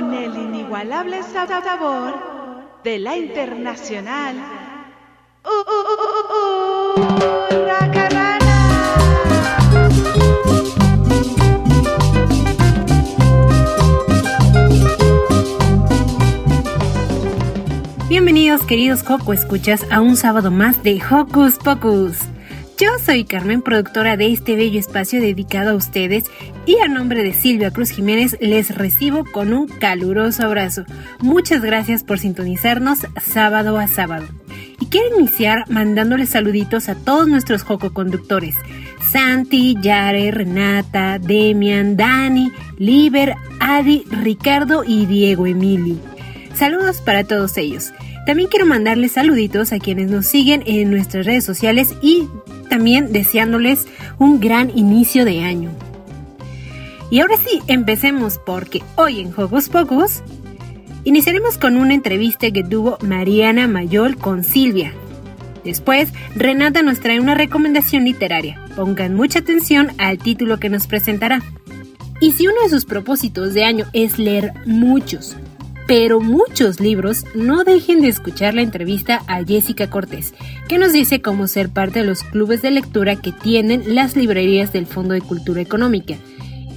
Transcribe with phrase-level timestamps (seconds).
[0.00, 2.14] Con el inigualable sabor
[2.82, 4.34] de la internacional.
[5.44, 5.82] Uh, uh,
[6.34, 7.00] uh,
[18.08, 22.16] Bienvenidos queridos Joco Escuchas a un sábado más de Hocus Pocus.
[22.80, 26.24] Yo soy Carmen, productora de este bello espacio dedicado a ustedes
[26.64, 30.84] y a nombre de Silvia Cruz Jiménez les recibo con un caluroso abrazo.
[31.18, 34.26] Muchas gracias por sintonizarnos sábado a sábado.
[34.80, 38.54] Y quiero iniciar mandándoles saluditos a todos nuestros Joco conductores.
[39.12, 45.98] Santi, Yare, Renata, Demian, Dani, Liber, Adi, Ricardo y Diego Emili.
[46.54, 47.92] Saludos para todos ellos.
[48.24, 52.26] También quiero mandarles saluditos a quienes nos siguen en nuestras redes sociales y
[52.70, 53.86] también deseándoles
[54.18, 55.70] un gran inicio de año.
[57.10, 60.22] Y ahora sí, empecemos porque hoy en Juegos Pocos
[61.04, 64.94] iniciaremos con una entrevista que tuvo Mariana Mayol con Silvia.
[65.64, 68.64] Después, Renata nos trae una recomendación literaria.
[68.76, 71.42] Pongan mucha atención al título que nos presentará.
[72.20, 75.36] Y si uno de sus propósitos de año es leer muchos,
[75.90, 80.34] pero muchos libros, no dejen de escuchar la entrevista a Jessica Cortés,
[80.68, 84.72] que nos dice cómo ser parte de los clubes de lectura que tienen las librerías
[84.72, 86.14] del Fondo de Cultura Económica.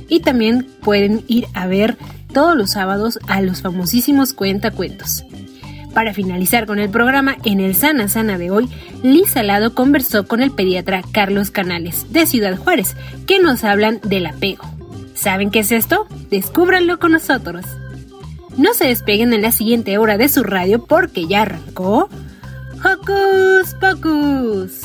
[0.10, 1.96] Y también pueden ir a ver
[2.34, 5.24] todos los sábados a los famosísimos cuentacuentos.
[5.94, 8.68] Para finalizar con el programa, en el Sana Sana de hoy,
[9.04, 12.96] Liz Salado conversó con el pediatra Carlos Canales, de Ciudad Juárez,
[13.28, 14.66] que nos hablan del apego.
[15.14, 16.08] ¿Saben qué es esto?
[16.32, 17.64] Descúbranlo con nosotros.
[18.58, 22.08] No se despeguen en la siguiente hora de su radio porque ya arrancó
[22.84, 24.82] Hocus Pocus.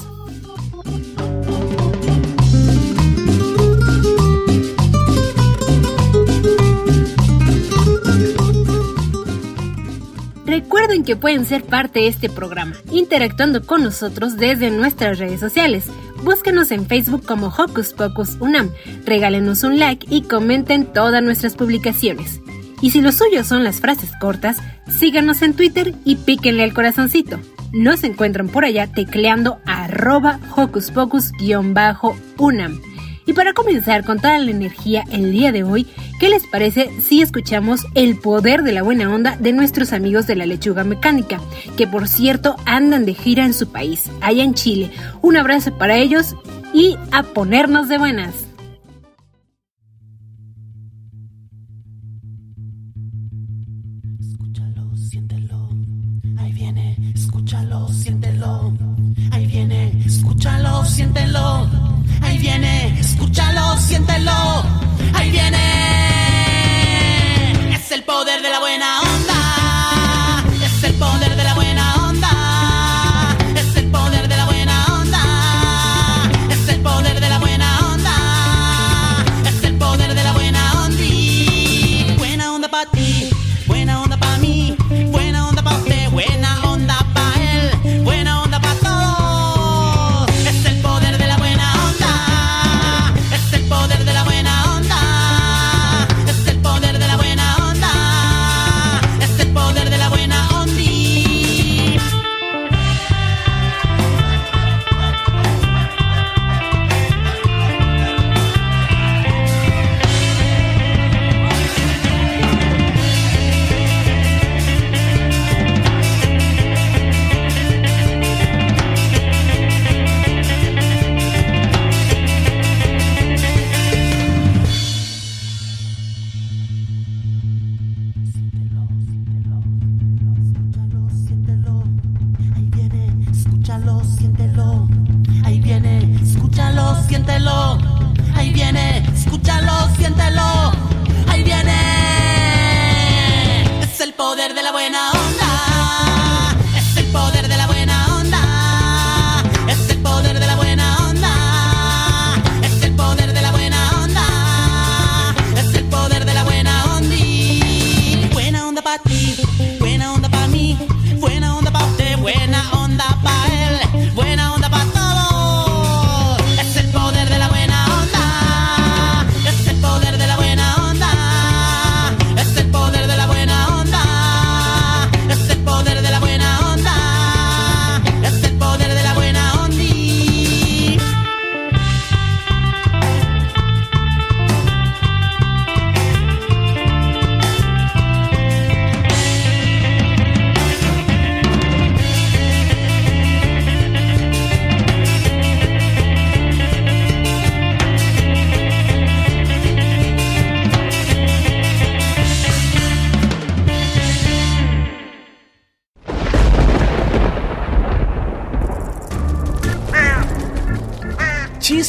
[10.46, 15.84] Recuerden que pueden ser parte de este programa, interactuando con nosotros desde nuestras redes sociales.
[16.24, 18.70] Búsquenos en Facebook como Hocus Pocus Unam,
[19.04, 22.40] regálenos un like y comenten todas nuestras publicaciones.
[22.80, 24.58] Y si lo suyo son las frases cortas,
[24.88, 27.38] síganos en Twitter y píquenle al corazoncito.
[27.72, 32.80] Nos encuentran por allá tecleando arroba hocus pocus-unam.
[33.26, 35.86] Y para comenzar con toda la energía el día de hoy,
[36.18, 40.36] ¿qué les parece si escuchamos el poder de la buena onda de nuestros amigos de
[40.36, 41.38] la lechuga mecánica,
[41.76, 44.90] que por cierto andan de gira en su país, allá en Chile?
[45.20, 46.36] Un abrazo para ellos
[46.72, 48.47] y a ponernos de buenas.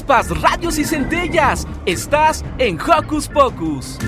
[0.09, 1.67] Radios y centellas.
[1.85, 3.99] Estás en Hocus Pocus.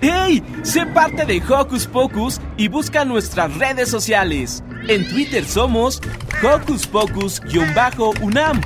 [0.00, 0.44] ¡Hey!
[0.62, 4.62] Sé parte de Hocus Pocus y busca nuestras redes sociales.
[4.86, 6.00] En Twitter somos
[6.44, 8.60] Hocus Pocus-UNAM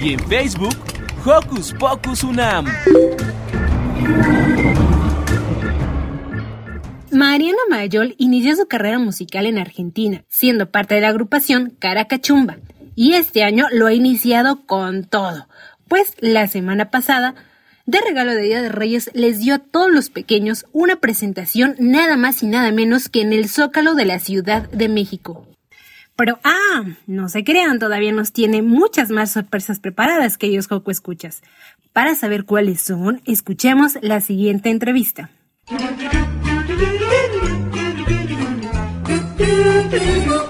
[0.00, 0.74] y en Facebook
[1.24, 2.66] Hocus Pocus UNAM.
[7.12, 12.56] Mariana Mayol inició su carrera musical en Argentina, siendo parte de la agrupación Caracachumba,
[12.96, 15.46] y este año lo ha iniciado con todo,
[15.86, 17.36] pues la semana pasada,
[17.86, 22.16] de regalo de Día de Reyes, les dio a todos los pequeños una presentación nada
[22.16, 25.46] más y nada menos que en el Zócalo de la Ciudad de México.
[26.16, 31.42] Pero, ah, no se crean, todavía nos tiene muchas más sorpresas preparadas, queridos Joco Escuchas.
[31.92, 35.30] Para saber cuáles son, escuchemos la siguiente entrevista.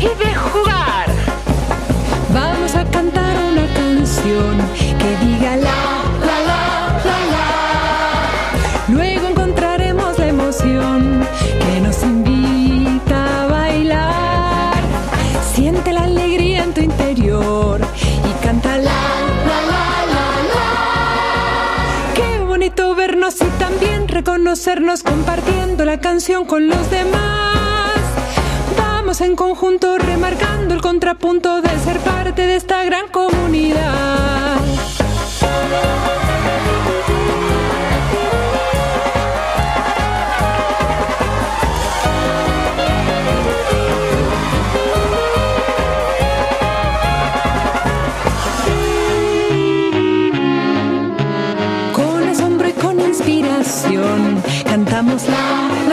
[0.00, 1.06] Y de jugar.
[2.32, 4.56] Vamos a cantar una canción
[4.98, 5.80] que diga la,
[6.26, 8.94] la, la, la, la.
[8.94, 11.22] Luego encontraremos la emoción
[11.60, 14.74] que nos invita a bailar.
[15.54, 17.80] Siente la alegría en tu interior
[18.28, 19.02] y canta la,
[19.48, 20.70] la, la, la, la.
[22.14, 27.59] Qué bonito vernos y también reconocernos compartiendo la canción con los demás.
[29.18, 34.56] En conjunto remarcando el contrapunto de ser parte de esta gran comunidad.
[51.92, 55.89] Con asombro y con inspiración cantamos la,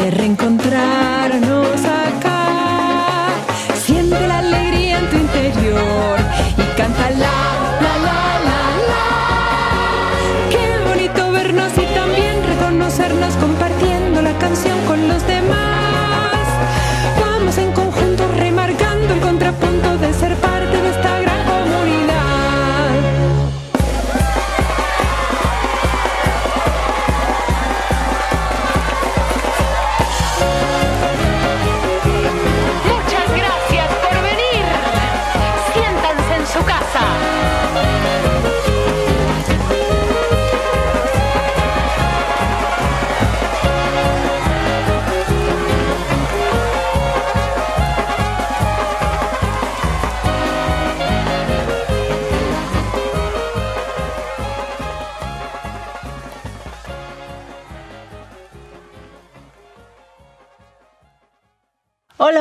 [0.00, 0.59] de reencontrarnos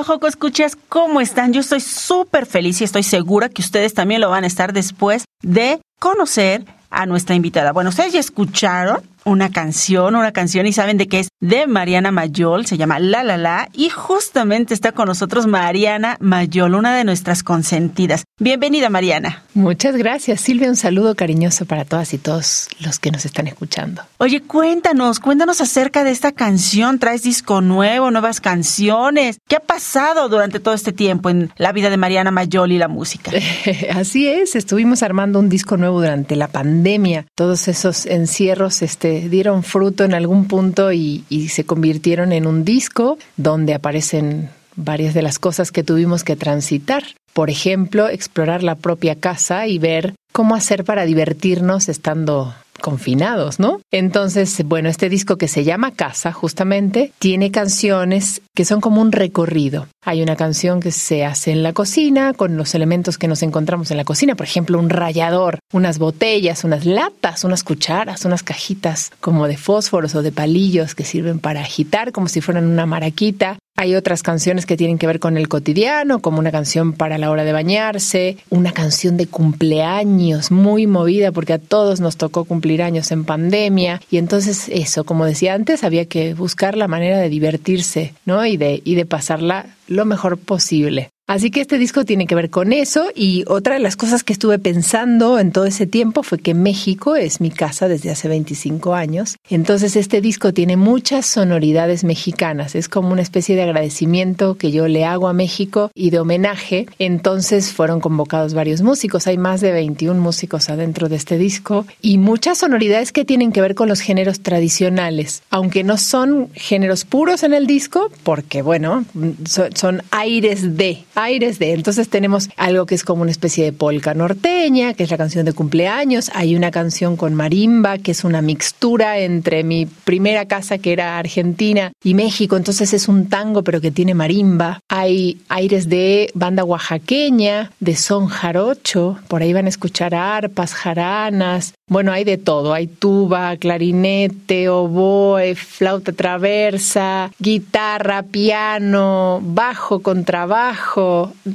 [0.09, 1.53] Escuchas, ¿cómo están?
[1.53, 5.25] Yo estoy súper feliz y estoy segura que ustedes también lo van a estar después
[5.43, 7.73] de conocer a nuestra invitada.
[7.73, 12.11] Bueno, ustedes ya escucharon una canción, una canción y saben de qué es de Mariana
[12.11, 17.03] Mayol, se llama La La La y justamente está con nosotros Mariana Mayol, una de
[17.03, 18.23] nuestras consentidas.
[18.39, 19.43] Bienvenida Mariana.
[19.53, 24.01] Muchas gracias Silvia, un saludo cariñoso para todas y todos los que nos están escuchando.
[24.17, 29.37] Oye, cuéntanos, cuéntanos acerca de esta canción, traes disco nuevo, nuevas canciones.
[29.47, 32.87] ¿Qué ha pasado durante todo este tiempo en la vida de Mariana Mayol y la
[32.87, 33.31] música?
[33.93, 37.25] Así es, estuvimos armando un disco nuevo durante la pandemia.
[37.35, 43.17] Todos esos encierros este dieron fruto en algún punto y, se convirtieron en un disco
[43.37, 47.03] donde aparecen varias de las cosas que tuvimos que transitar.
[47.33, 53.81] Por ejemplo, explorar la propia casa y ver cómo hacer para divertirnos estando confinados, ¿no?
[53.91, 59.11] Entonces, bueno, este disco que se llama Casa, justamente, tiene canciones que son como un
[59.11, 59.87] recorrido.
[60.03, 63.91] Hay una canción que se hace en la cocina con los elementos que nos encontramos
[63.91, 69.11] en la cocina, por ejemplo, un rallador, unas botellas, unas latas, unas cucharas, unas cajitas
[69.19, 73.57] como de fósforos o de palillos que sirven para agitar como si fueran una maraquita.
[73.81, 77.31] Hay otras canciones que tienen que ver con el cotidiano, como una canción para la
[77.31, 82.83] hora de bañarse, una canción de cumpleaños muy movida porque a todos nos tocó cumplir
[82.83, 87.29] años en pandemia y entonces eso, como decía antes, había que buscar la manera de
[87.29, 88.45] divertirse, ¿no?
[88.45, 91.11] Y de y de pasarla lo mejor posible.
[91.29, 94.33] Así que este disco tiene que ver con eso y otra de las cosas que
[94.33, 98.95] estuve pensando en todo ese tiempo fue que México es mi casa desde hace 25
[98.95, 99.37] años.
[99.47, 102.73] Entonces este disco tiene muchas sonoridades mexicanas.
[102.73, 106.87] Es como una especie de agradecimiento que yo le hago a México y de homenaje.
[106.97, 109.27] Entonces fueron convocados varios músicos.
[109.27, 113.61] Hay más de 21 músicos adentro de este disco y muchas sonoridades que tienen que
[113.61, 115.43] ver con los géneros tradicionales.
[115.51, 119.05] Aunque no son géneros puros en el disco, porque bueno,
[119.45, 121.73] son, aires de aires de.
[121.73, 125.45] Entonces tenemos algo que es como una especie de polka norteña, que es la canción
[125.45, 126.31] de cumpleaños.
[126.33, 131.17] Hay una canción con marimba, que es una mixtura entre mi primera casa, que era
[131.17, 132.57] Argentina, y México.
[132.57, 134.79] Entonces es un tango, pero que tiene marimba.
[134.89, 139.17] Hay aires de banda oaxaqueña, de son jarocho.
[139.27, 141.73] Por ahí van a escuchar arpas, jaranas.
[141.87, 142.73] Bueno, hay de todo.
[142.73, 151.08] Hay tuba, clarinete, oboe, flauta traversa, guitarra, piano, bajo, contrabajo.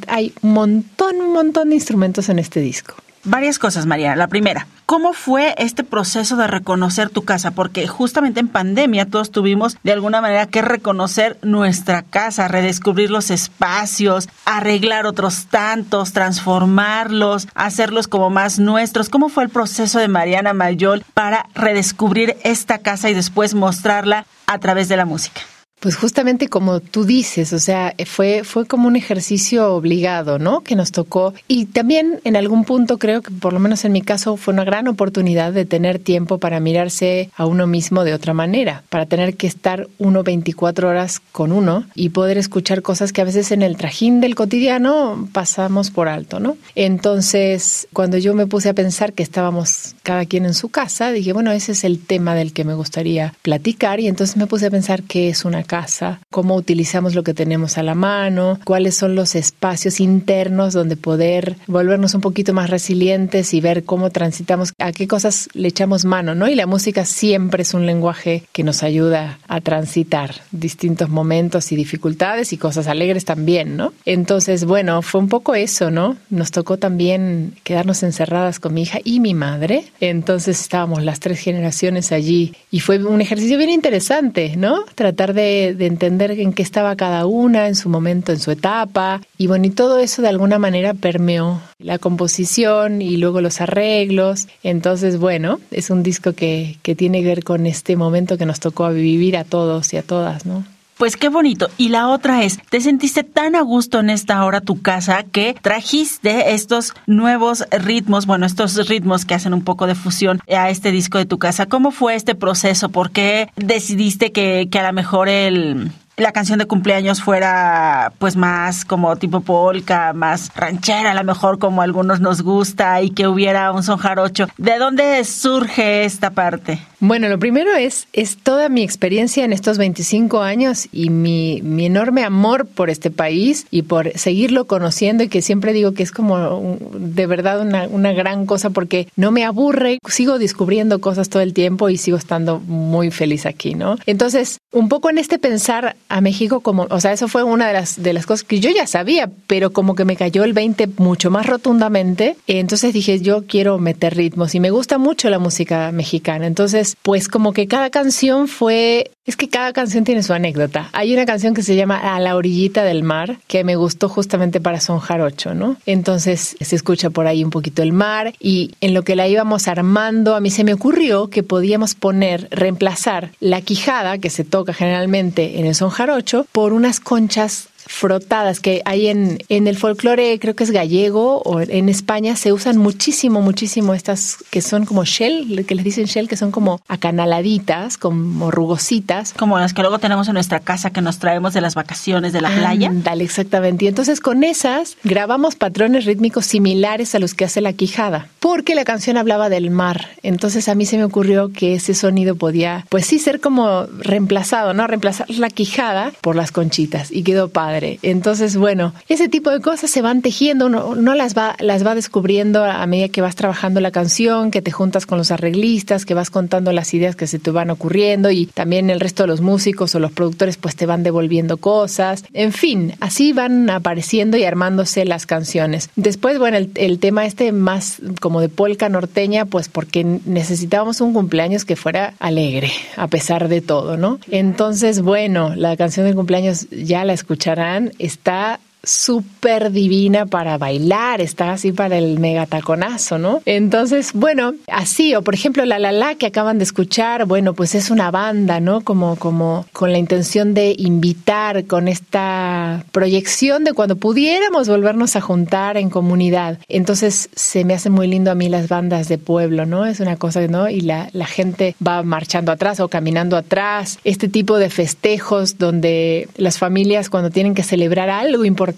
[0.08, 2.94] Hay un montón, un montón de instrumentos en este disco.
[3.26, 4.14] Varias cosas, María.
[4.16, 7.52] La primera, ¿cómo fue este proceso de reconocer tu casa?
[7.52, 13.30] Porque justamente en pandemia todos tuvimos de alguna manera que reconocer nuestra casa, redescubrir los
[13.30, 19.08] espacios, arreglar otros tantos, transformarlos, hacerlos como más nuestros.
[19.08, 24.58] ¿Cómo fue el proceso de Mariana Mayol para redescubrir esta casa y después mostrarla a
[24.58, 25.40] través de la música?
[25.84, 30.62] Pues justamente como tú dices, o sea, fue, fue como un ejercicio obligado, ¿no?
[30.62, 31.34] Que nos tocó.
[31.46, 34.64] Y también en algún punto creo que, por lo menos en mi caso, fue una
[34.64, 39.36] gran oportunidad de tener tiempo para mirarse a uno mismo de otra manera, para tener
[39.36, 43.60] que estar uno 24 horas con uno y poder escuchar cosas que a veces en
[43.60, 46.56] el trajín del cotidiano pasamos por alto, ¿no?
[46.76, 51.32] Entonces, cuando yo me puse a pensar que estábamos cada quien en su casa, dije,
[51.32, 54.70] bueno, ese es el tema del que me gustaría platicar y entonces me puse a
[54.70, 59.14] pensar qué es una casa, cómo utilizamos lo que tenemos a la mano, cuáles son
[59.16, 64.92] los espacios internos donde poder volvernos un poquito más resilientes y ver cómo transitamos, a
[64.92, 66.48] qué cosas le echamos mano, ¿no?
[66.48, 71.76] Y la música siempre es un lenguaje que nos ayuda a transitar distintos momentos y
[71.76, 73.94] dificultades y cosas alegres también, ¿no?
[74.04, 76.16] Entonces, bueno, fue un poco eso, ¿no?
[76.28, 79.84] Nos tocó también quedarnos encerradas con mi hija y mi madre.
[80.00, 84.84] Entonces estábamos las tres generaciones allí y fue un ejercicio bien interesante, ¿no?
[84.94, 89.20] Tratar de de, entender en qué estaba cada una en su momento, en su etapa.
[89.38, 94.48] Y bueno, y todo eso de alguna manera permeó la composición y luego los arreglos.
[94.62, 98.60] Entonces, bueno, es un disco que, que tiene que ver con este momento que nos
[98.60, 100.64] tocó vivir a todos y a todas, ¿no?
[100.96, 101.68] Pues qué bonito.
[101.76, 105.56] Y la otra es, te sentiste tan a gusto en esta hora tu casa que
[105.60, 110.92] trajiste estos nuevos ritmos, bueno, estos ritmos que hacen un poco de fusión a este
[110.92, 111.66] disco de tu casa.
[111.66, 112.90] ¿Cómo fue este proceso?
[112.90, 118.36] ¿Por qué decidiste que, que a lo mejor el, la canción de cumpleaños fuera pues
[118.36, 123.10] más como tipo polka, más ranchera, a lo mejor como a algunos nos gusta y
[123.10, 124.46] que hubiera un son jarocho.
[124.56, 126.80] ¿De dónde surge esta parte?
[127.00, 131.86] Bueno, lo primero es, es toda mi experiencia en estos 25 años y mi, mi
[131.86, 136.10] enorme amor por este país y por seguirlo conociendo y que siempre digo que es
[136.10, 141.42] como de verdad una, una gran cosa porque no me aburre, sigo descubriendo cosas todo
[141.42, 143.96] el tiempo y sigo estando muy feliz aquí, ¿no?
[144.06, 147.72] Entonces, un poco en este pensar a México como, o sea, eso fue una de
[147.74, 150.88] las, de las cosas que yo ya sabía, pero como que me cayó el 20
[150.98, 152.36] mucho más rotundamente.
[152.46, 156.46] Entonces dije, yo quiero meter ritmos y me gusta mucho la música mexicana.
[156.46, 160.90] Entonces, pues como que cada canción fue es que cada canción tiene su anécdota.
[160.92, 164.60] Hay una canción que se llama A la orillita del mar, que me gustó justamente
[164.60, 165.76] para son jarocho, ¿no?
[165.86, 169.66] Entonces se escucha por ahí un poquito el mar y en lo que la íbamos
[169.66, 174.74] armando, a mí se me ocurrió que podíamos poner, reemplazar la quijada que se toca
[174.74, 180.38] generalmente en el son jarocho por unas conchas frotadas que hay en, en el folclore,
[180.38, 185.04] creo que es gallego o en España, se usan muchísimo, muchísimo estas que son como
[185.04, 189.32] shell, que les dicen shell, que son como acanaladitas, como rugositas.
[189.34, 192.40] Como las que luego tenemos en nuestra casa que nos traemos de las vacaciones de
[192.40, 192.90] la playa.
[192.92, 193.84] Dale, exactamente.
[193.84, 198.74] Y entonces con esas grabamos patrones rítmicos similares a los que hace la quijada, porque
[198.74, 200.10] la canción hablaba del mar.
[200.22, 204.74] Entonces a mí se me ocurrió que ese sonido podía, pues sí, ser como reemplazado,
[204.74, 204.86] ¿no?
[204.86, 207.73] Reemplazar la quijada por las conchitas y quedó padre.
[208.02, 211.94] Entonces, bueno, ese tipo de cosas se van tejiendo, uno no las va, las va
[211.94, 216.14] descubriendo a medida que vas trabajando la canción, que te juntas con los arreglistas, que
[216.14, 219.40] vas contando las ideas que se te van ocurriendo y también el resto de los
[219.40, 222.24] músicos o los productores pues te van devolviendo cosas.
[222.32, 225.90] En fin, así van apareciendo y armándose las canciones.
[225.96, 231.12] Después, bueno, el, el tema este más como de polka norteña, pues porque necesitábamos un
[231.12, 234.18] cumpleaños que fuera alegre, a pesar de todo, ¿no?
[234.30, 237.63] Entonces, bueno, la canción del cumpleaños ya la escucharán
[237.98, 243.42] está súper divina para bailar, está así para el megataconazo, ¿no?
[243.44, 247.74] Entonces, bueno, así, o por ejemplo, La La La que acaban de escuchar, bueno, pues
[247.74, 248.82] es una banda, ¿no?
[248.82, 255.20] Como, como con la intención de invitar, con esta proyección de cuando pudiéramos volvernos a
[255.20, 256.58] juntar en comunidad.
[256.68, 259.86] Entonces, se me hace muy lindo a mí las bandas de pueblo, ¿no?
[259.86, 260.68] Es una cosa, ¿no?
[260.68, 263.98] Y la, la gente va marchando atrás o caminando atrás.
[264.04, 268.73] Este tipo de festejos donde las familias cuando tienen que celebrar algo importante,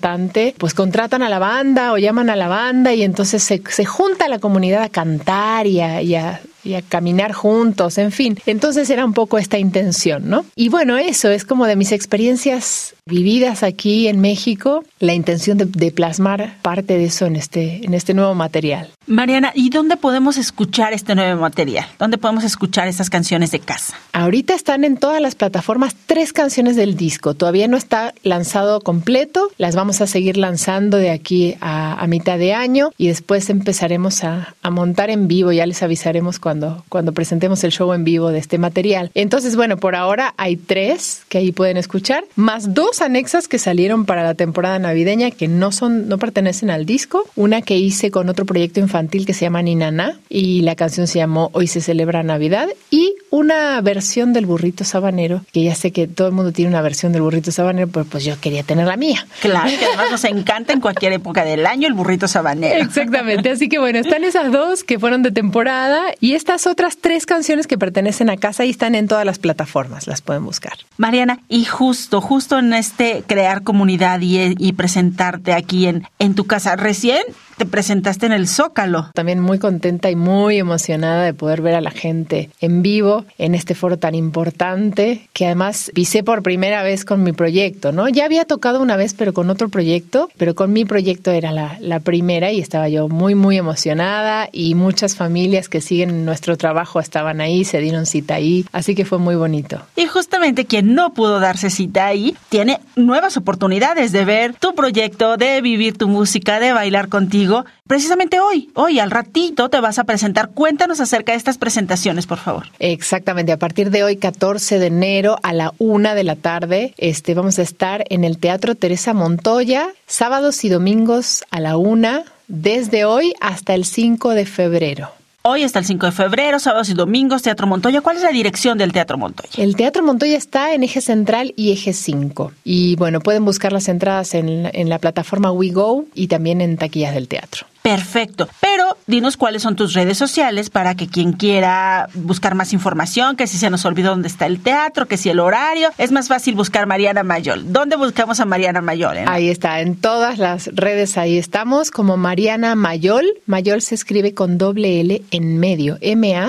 [0.59, 4.29] pues contratan a la banda o llaman a la banda y entonces se, se junta
[4.29, 8.39] la comunidad a cantar y a, y a y a caminar juntos, en fin.
[8.47, 10.45] Entonces era un poco esta intención, ¿no?
[10.57, 15.67] Y bueno, eso es como de mis experiencias vividas aquí en México, la intención de,
[15.67, 18.91] de, plasmar parte de eso en este, en este nuevo material.
[19.07, 21.87] Mariana, ¿y dónde podemos escuchar este nuevo material?
[22.01, 23.95] ¿Dónde podemos escuchar estas canciones de casa?
[24.13, 27.35] Ahorita están en todas las plataformas tres canciones del disco.
[27.35, 29.51] Todavía no está lanzado completo.
[29.57, 34.25] Las vamos a seguir lanzando de aquí a, a mitad de año y después empezaremos
[34.25, 35.53] a, a montar en vivo.
[35.53, 36.56] Ya les avisaremos cuando
[36.89, 39.11] cuando, presentemos el show en vivo de este material.
[39.15, 44.05] Entonces, bueno, por ahora hay tres que ahí pueden escuchar, más dos anexas que salieron
[44.05, 47.25] para la temporada navideña que no son, no pertenecen al disco.
[47.37, 51.19] Una que hice con otro proyecto infantil que se llama Ninana y la canción se
[51.19, 56.07] llamó Hoy se celebra Navidad y una versión del burrito sabanero, que ya sé que
[56.07, 58.97] todo el mundo tiene una versión del burrito sabanero, pero pues yo quería tener la
[58.97, 59.27] mía.
[59.41, 62.83] Claro, que además nos encanta en cualquier época del año el burrito sabanero.
[62.85, 67.27] Exactamente, así que bueno, están esas dos que fueron de temporada y estas otras tres
[67.27, 70.75] canciones que pertenecen a casa y están en todas las plataformas, las pueden buscar.
[70.97, 76.47] Mariana, y justo, justo en este crear comunidad y, y presentarte aquí en, en tu
[76.47, 77.25] casa, recién
[77.57, 79.11] te presentaste en el Zócalo.
[79.15, 83.55] También muy contenta y muy emocionada de poder ver a la gente en vivo en
[83.55, 88.09] este foro tan importante que además pisé por primera vez con mi proyecto, ¿no?
[88.09, 91.79] Ya había tocado una vez pero con otro proyecto, pero con mi proyecto era la,
[91.81, 97.01] la primera y estaba yo muy muy emocionada y muchas familias que siguen nuestro trabajo
[97.01, 99.81] estaban ahí, se dieron cita ahí, así que fue muy bonito.
[99.97, 105.37] Y justamente quien no pudo darse cita ahí tiene nuevas oportunidades de ver tu proyecto,
[105.37, 107.46] de vivir tu música, de bailar contigo
[107.87, 110.51] precisamente hoy, hoy al ratito te vas a presentar.
[110.51, 112.67] Cuéntanos acerca de estas presentaciones, por favor.
[112.79, 117.35] Exactamente, a partir de hoy, 14 de enero a la una de la tarde, este,
[117.35, 123.05] vamos a estar en el Teatro Teresa Montoya, sábados y domingos a la una, desde
[123.05, 125.16] hoy hasta el 5 de febrero.
[125.49, 128.01] Hoy está el 5 de febrero, sábados y domingos, Teatro Montoya.
[128.01, 129.51] ¿Cuál es la dirección del Teatro Montoya?
[129.57, 132.51] El Teatro Montoya está en eje central y eje 5.
[132.65, 137.15] Y bueno, pueden buscar las entradas en, en la plataforma WeGo y también en taquillas
[137.15, 137.69] del teatro.
[137.87, 138.49] Perfecto.
[138.61, 143.47] Pero dinos cuáles son tus redes sociales para que quien quiera buscar más información, que
[143.47, 146.57] si se nos olvidó dónde está el teatro, que si el horario, es más fácil
[146.57, 147.73] buscar Mariana Mayol.
[147.73, 149.19] ¿Dónde buscamos a Mariana Mayol?
[149.27, 153.25] Ahí está, en todas las redes ahí estamos como Mariana Mayol.
[153.47, 156.49] Mayol se escribe con doble L en medio, M-A-L-L-O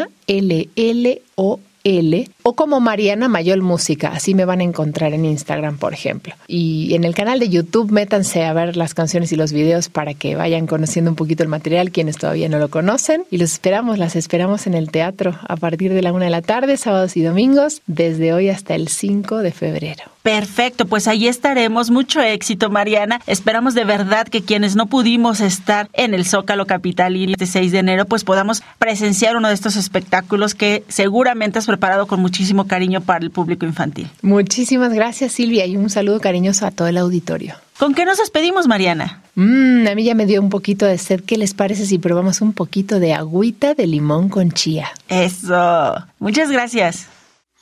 [1.88, 6.36] L o como Mariana Mayol Música, así me van a encontrar en Instagram, por ejemplo.
[6.48, 10.14] Y en el canal de YouTube métanse a ver las canciones y los videos para
[10.14, 13.24] que vayan conociendo un poquito el material quienes todavía no lo conocen.
[13.32, 16.42] Y los esperamos, las esperamos en el teatro a partir de la una de la
[16.42, 20.04] tarde, sábados y domingos, desde hoy hasta el 5 de febrero.
[20.28, 21.90] Perfecto, pues ahí estaremos.
[21.90, 23.22] Mucho éxito, Mariana.
[23.28, 27.72] Esperamos de verdad que quienes no pudimos estar en el Zócalo Capital y este 6
[27.72, 32.68] de enero, pues podamos presenciar uno de estos espectáculos que seguramente has preparado con muchísimo
[32.68, 34.08] cariño para el público infantil.
[34.22, 37.56] Muchísimas gracias, Silvia, y un saludo cariñoso a todo el auditorio.
[37.80, 39.24] ¿Con qué nos despedimos, Mariana?
[39.34, 41.22] Mmm, a mí ya me dio un poquito de sed.
[41.22, 44.90] ¿Qué les parece si probamos un poquito de agüita de limón con chía?
[45.10, 45.96] Eso.
[46.20, 47.08] Muchas gracias.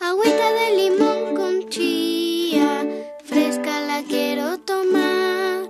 [0.02, 2.86] Agüita de limón con chía,
[3.24, 5.70] fresca la quiero tomar.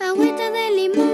[0.00, 1.11] Agüita de limón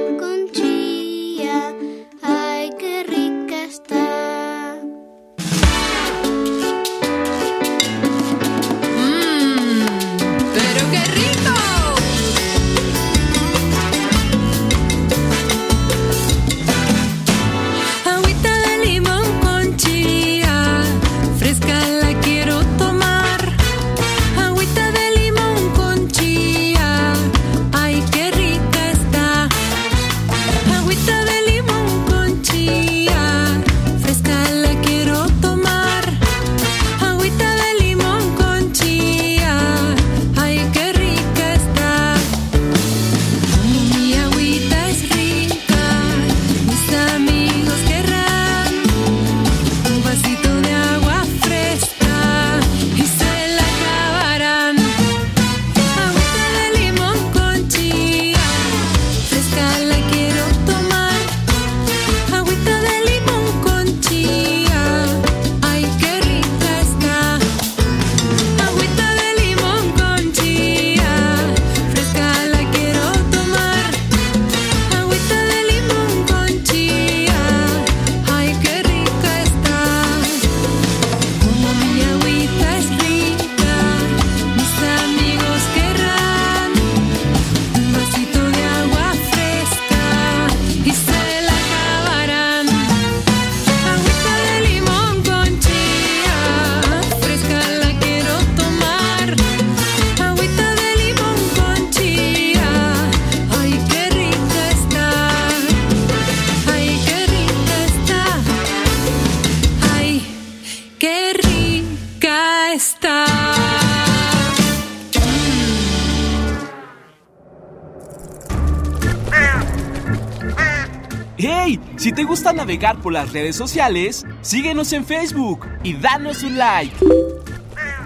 [122.68, 126.94] navegar por las redes sociales, síguenos en Facebook y danos un like.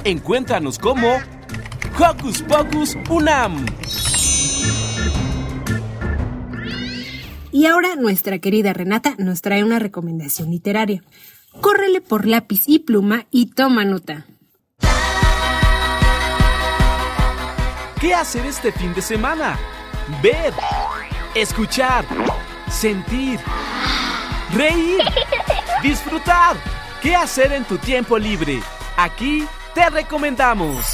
[0.05, 1.19] Encuéntranos como
[1.99, 3.67] Hocus Pocus Unam.
[7.51, 11.03] Y ahora nuestra querida Renata nos trae una recomendación literaria.
[11.61, 14.27] Córrele por lápiz y pluma y toma nota.
[18.01, 19.59] ¿Qué hacer este fin de semana?
[20.23, 20.55] Ver,
[21.35, 22.05] escuchar,
[22.71, 23.41] sentir,
[24.53, 25.03] reír,
[25.83, 26.57] disfrutar.
[27.01, 28.63] ¿Qué hacer en tu tiempo libre?
[28.97, 30.87] Aquí te recomendamos.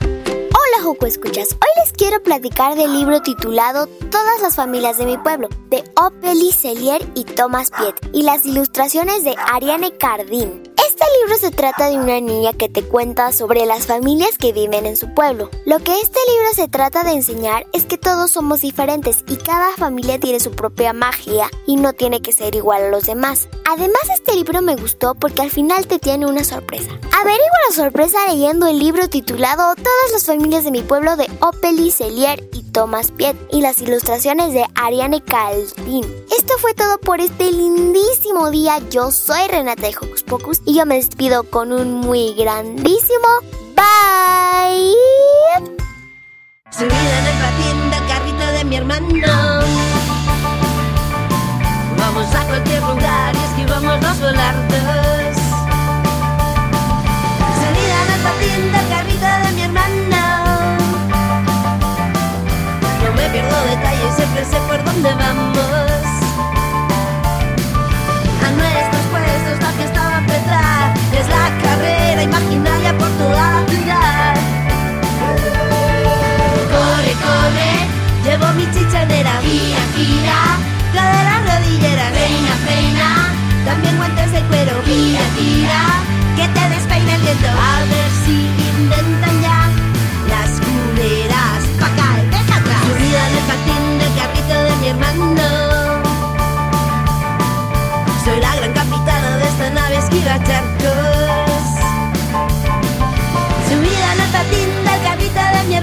[0.00, 5.18] Hola Joco Escuchas, hoy les quiero platicar del libro titulado Todas las familias de mi
[5.18, 10.72] pueblo, de Opeli Celier y Thomas Piet, y las ilustraciones de Ariane Cardin.
[11.02, 14.86] Este libro se trata de una niña que te cuenta sobre las familias que viven
[14.86, 15.50] en su pueblo.
[15.66, 19.72] Lo que este libro se trata de enseñar es que todos somos diferentes y cada
[19.76, 23.48] familia tiene su propia magia y no tiene que ser igual a los demás.
[23.68, 26.90] Además este libro me gustó porque al final te tiene una sorpresa.
[27.20, 31.90] Averigua la sorpresa leyendo el libro titulado Todas las familias de mi pueblo de Opeli
[31.90, 36.04] Celier y Thomas Piet y las ilustraciones de Ariane Caldín.
[36.36, 38.78] Esto fue todo por este lindísimo día.
[38.90, 43.28] Yo soy Renata de Hocus Pocus y yo me despido con un muy grandísimo
[43.74, 44.94] bye.
[46.70, 49.62] Subida en el patín del carrito de mi hermano.
[51.96, 55.36] Vamos a cualquier lugar y esquivamos los volardos.
[57.56, 60.22] Subida en el patín del carrito de mi hermano.
[63.02, 65.71] No me pierdo detalles, siempre sé por dónde vamos.
[72.22, 74.34] Imaginaria por toda la ciudad.
[76.72, 77.72] Corre, corre,
[78.24, 79.32] llevo mi chichanera.
[79.42, 80.38] Gira, gira,
[80.94, 82.10] cadera rodillera.
[82.10, 83.08] Reina, reina,
[83.64, 84.74] también guantes de cuero.
[84.84, 85.82] Gira, gira,
[86.36, 87.48] que te despeine el viento.
[87.48, 88.36] A ver si
[88.70, 89.60] intentan ya
[90.32, 92.30] las culeras pa' caer.
[92.30, 92.82] Deja atrás.
[92.86, 95.46] Subida en el patín del carrito de mi hermano.
[98.24, 101.11] Soy la gran capitana de esta nave esquiva charcos.
[105.72, 105.76] y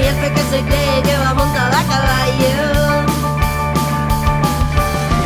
[0.00, 1.34] Y este que se cree que va a
[1.92, 2.56] caballo.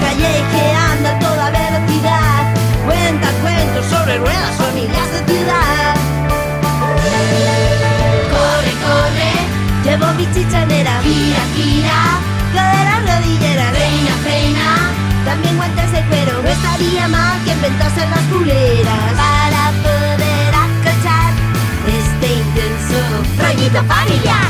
[0.01, 2.43] Calle que anda a toda velocidad.
[2.87, 5.95] Cuenta cuentos sobre ruedas, familias de ciudad.
[8.35, 9.33] Corre, corre,
[9.85, 11.01] llevo mi chichanera.
[11.03, 11.99] Gira, gira,
[12.53, 13.71] cadera rodillera.
[13.71, 14.67] Reina, reina.
[15.25, 18.62] También guantes de cuero, no estaría mal que inventasen las culeras.
[23.73, 24.42] the fire.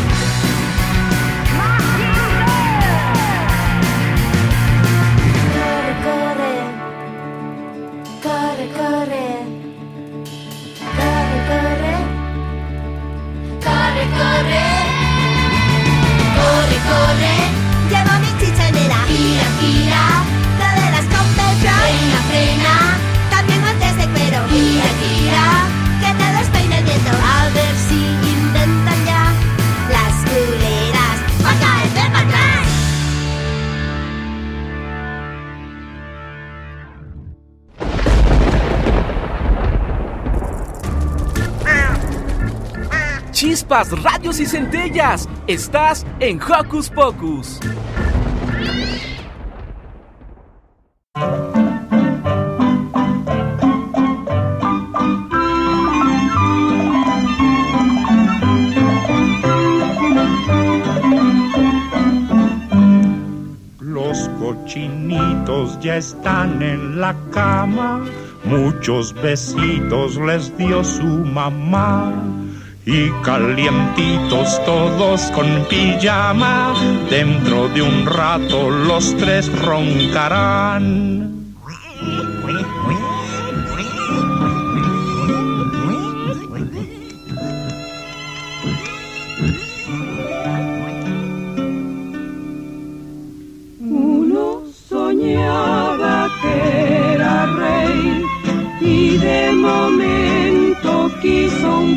[43.83, 45.29] Chispas, radios y centellas.
[45.47, 47.61] Estás en Hocus Pocus.
[63.81, 68.05] Los cochinitos ya están en la cama,
[68.45, 72.32] muchos besitos les dio su mamá.
[72.85, 76.75] Y calientitos todos con pijama,
[77.09, 81.42] dentro de un rato los tres roncarán.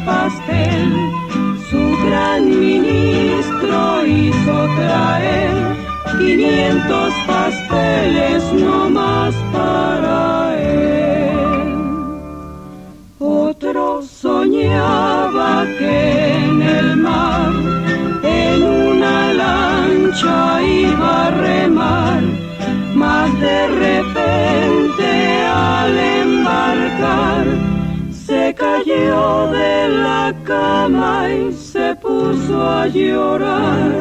[0.06, 0.92] Pastel.
[1.70, 5.76] Su gran ministro hizo traer
[6.18, 11.76] 500 pasteles no más para él.
[13.20, 17.52] Otro soñaba que en el mar,
[18.24, 22.22] en una lancha iba a remar,
[22.94, 24.15] mas de repente
[29.00, 33.92] de la cama y se puso a llorar.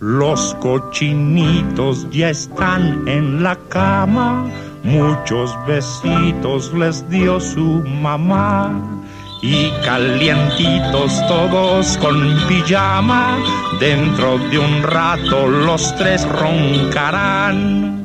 [0.00, 4.46] Los cochinitos ya están en la cama,
[4.82, 8.95] muchos besitos les dio su mamá.
[9.42, 13.38] Y calientitos todos con pijama,
[13.78, 17.96] dentro de un rato los tres roncarán.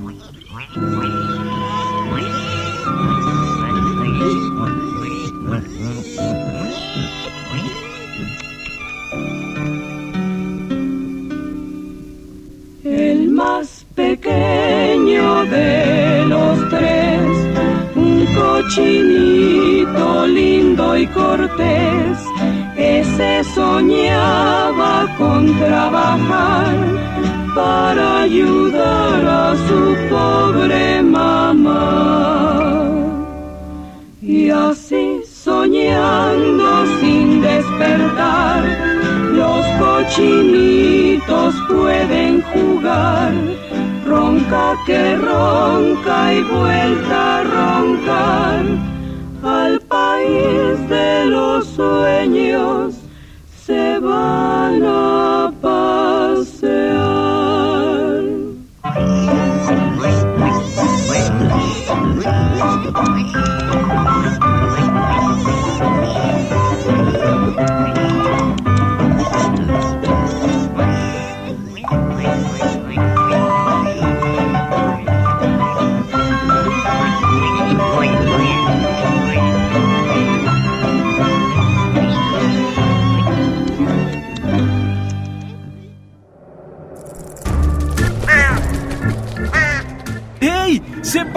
[12.83, 17.21] El más pequeño de los tres,
[17.95, 22.17] un cochinito lindo y cortés,
[22.77, 26.75] ese soñaba con trabajar
[27.53, 31.81] para ayudar a su pobre mamá.
[34.21, 38.63] Y así soñando sin despertar,
[39.33, 43.33] los cochinitos pueden jugar.
[44.05, 48.90] Ronca que ronca y vuelta a roncar.
[49.91, 52.95] País de los sueños
[53.65, 55.40] se van a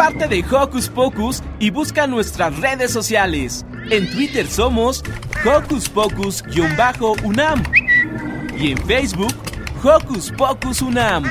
[0.05, 3.65] parte de Hocus Pocus y busca nuestras redes sociales.
[3.91, 5.03] En Twitter somos
[5.47, 7.63] Hocus Pocus-UNAM
[8.55, 9.33] y en Facebook
[9.83, 11.25] Hocus Pocus UNAM.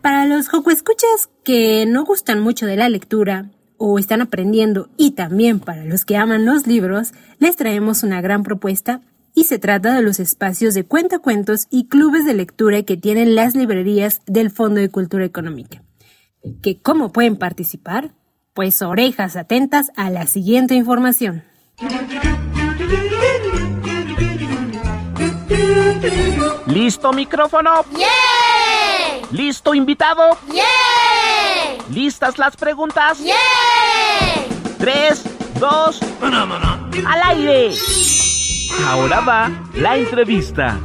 [0.00, 5.60] Para los Escuchas que no gustan mucho de la lectura o están aprendiendo y también
[5.60, 9.02] para los que aman los libros, les traemos una gran propuesta
[9.34, 13.54] y se trata de los espacios de cuentacuentos y clubes de lectura que tienen las
[13.54, 15.82] librerías del Fondo de Cultura Económica.
[16.62, 18.12] ¿Que cómo pueden participar?
[18.54, 21.42] Pues orejas atentas a la siguiente información.
[26.66, 27.84] ¿Listo micrófono?
[29.32, 30.38] ¿Listo invitado?
[31.90, 33.18] ¿Listas las preguntas?
[34.78, 35.24] Tres,
[35.58, 37.74] dos, al aire.
[38.82, 40.80] Ahora va la entrevista.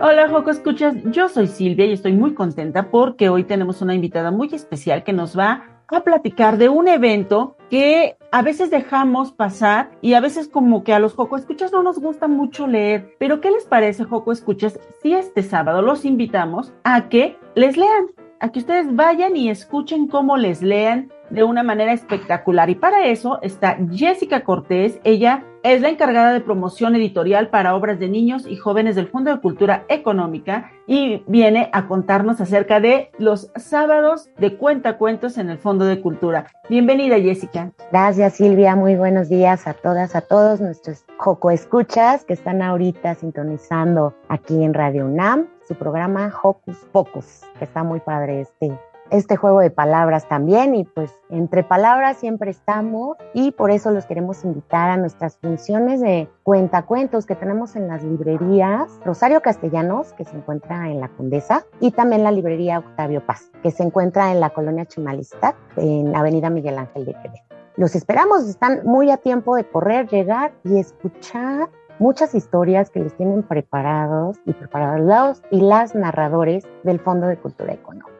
[0.00, 4.30] Hola Joco Escuchas, yo soy Silvia y estoy muy contenta porque hoy tenemos una invitada
[4.30, 9.90] muy especial que nos va a platicar de un evento que a veces dejamos pasar
[10.00, 13.14] y a veces como que a los Joco Escuchas no nos gusta mucho leer.
[13.18, 18.06] Pero ¿qué les parece Joco Escuchas si este sábado los invitamos a que les lean?
[18.40, 22.70] A que ustedes vayan y escuchen cómo les lean de una manera espectacular.
[22.70, 24.98] Y para eso está Jessica Cortés.
[25.04, 29.32] Ella es la encargada de promoción editorial para obras de niños y jóvenes del Fondo
[29.32, 35.58] de Cultura Económica y viene a contarnos acerca de los sábados de cuentacuentos en el
[35.58, 36.46] Fondo de Cultura.
[36.68, 37.72] Bienvenida, Jessica.
[37.90, 38.76] Gracias, Silvia.
[38.76, 44.62] Muy buenos días a todas, a todos nuestros Joco Escuchas que están ahorita sintonizando aquí
[44.62, 48.78] en Radio UNAM su programa Hocus Pocus, que está muy padre este
[49.10, 54.06] este juego de palabras también y pues entre palabras siempre estamos y por eso los
[54.06, 60.24] queremos invitar a nuestras funciones de cuentacuentos que tenemos en las librerías Rosario Castellanos que
[60.24, 64.40] se encuentra en la Condesa y también la librería Octavio Paz que se encuentra en
[64.40, 67.42] la colonia Chimalista en Avenida Miguel Ángel de Quevedo.
[67.76, 73.14] Los esperamos, están muy a tiempo de correr, llegar y escuchar muchas historias que les
[73.16, 78.15] tienen preparados y preparados y las narradores del Fondo de Cultura Económica.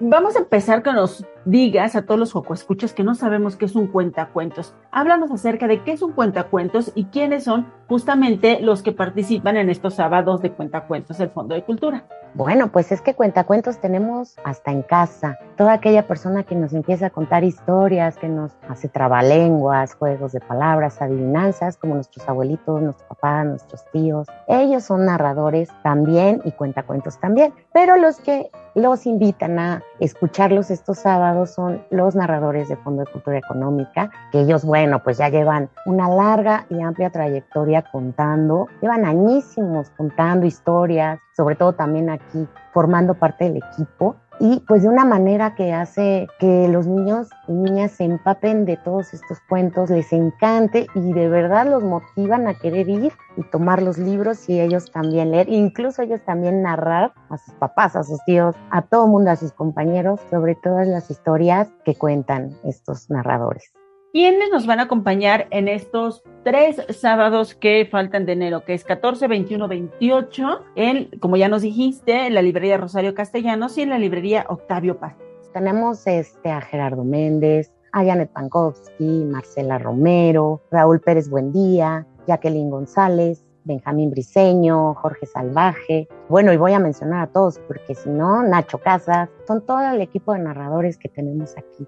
[0.00, 3.74] Vamos a empezar con los digas a todos los Escuchas que no sabemos qué es
[3.74, 4.74] un cuentacuentos.
[4.90, 9.70] Háblanos acerca de qué es un cuentacuentos y quiénes son justamente los que participan en
[9.70, 12.04] estos sábados de cuentacuentos del Fondo de Cultura.
[12.34, 15.38] Bueno, pues es que cuentacuentos tenemos hasta en casa.
[15.56, 20.40] Toda aquella persona que nos empieza a contar historias, que nos hace trabalenguas, juegos de
[20.40, 24.28] palabras, adivinanzas, como nuestros abuelitos, nuestros papás, nuestros tíos.
[24.46, 27.54] Ellos son narradores también y cuentacuentos también.
[27.72, 33.12] Pero los que los invitan a escucharlos estos sábados son los narradores de Fondo de
[33.12, 39.04] Cultura Económica, que ellos, bueno, pues ya llevan una larga y amplia trayectoria contando, llevan
[39.04, 45.04] añísimos contando historias, sobre todo también aquí formando parte del equipo y pues de una
[45.04, 50.12] manera que hace que los niños y niñas se empapen de todos estos cuentos, les
[50.12, 54.90] encante y de verdad los motivan a querer ir y tomar los libros y ellos
[54.92, 59.10] también leer, incluso ellos también narrar a sus papás, a sus tíos, a todo el
[59.10, 63.72] mundo, a sus compañeros, sobre todas las historias que cuentan estos narradores.
[64.10, 68.82] ¿Quiénes nos van a acompañar en estos tres sábados que faltan de enero, que es
[68.82, 73.90] 14, 21, 28, en, como ya nos dijiste, en la librería Rosario Castellanos y en
[73.90, 75.14] la librería Octavio Paz?
[75.52, 83.44] Tenemos este, a Gerardo Méndez, a Janet Pankowski, Marcela Romero, Raúl Pérez Buendía, Jacqueline González,
[83.64, 86.08] Benjamín Briseño, Jorge Salvaje.
[86.30, 90.00] Bueno, y voy a mencionar a todos porque si no, Nacho Casas, son todo el
[90.00, 91.86] equipo de narradores que tenemos aquí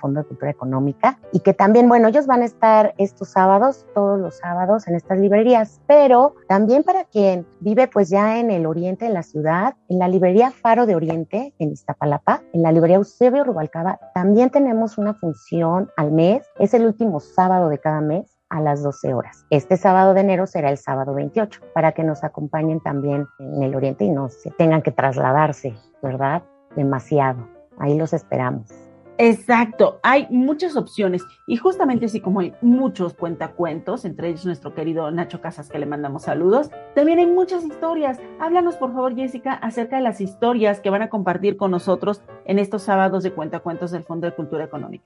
[0.00, 4.18] Fondo de Cultura Económica y que también, bueno, ellos van a estar estos sábados, todos
[4.18, 9.06] los sábados en estas librerías, pero también para quien vive pues ya en el oriente
[9.06, 13.44] de la ciudad, en la librería Faro de Oriente en Iztapalapa, en la librería Eusebio
[13.44, 18.60] Rubalcaba, también tenemos una función al mes, es el último sábado de cada mes a
[18.60, 19.46] las 12 horas.
[19.50, 23.74] Este sábado de enero será el sábado 28 para que nos acompañen también en el
[23.74, 26.42] oriente y no se tengan que trasladarse, ¿verdad?
[26.76, 27.48] Demasiado.
[27.78, 28.79] Ahí los esperamos.
[29.22, 35.10] Exacto, hay muchas opciones y justamente así como hay muchos cuentacuentos, entre ellos nuestro querido
[35.10, 38.18] Nacho Casas que le mandamos saludos, también hay muchas historias.
[38.40, 42.58] Háblanos por favor Jessica acerca de las historias que van a compartir con nosotros en
[42.58, 45.04] estos sábados de cuentacuentos del Fondo de Cultura Económica.